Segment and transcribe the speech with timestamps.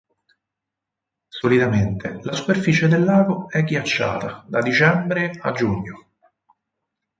[1.27, 6.07] Solitamente la superficie del lago è ghiacciata da dicembre a giugno.